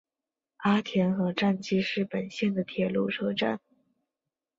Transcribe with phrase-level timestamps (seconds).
[0.57, 3.59] 阿田和站纪势本线的铁路车站。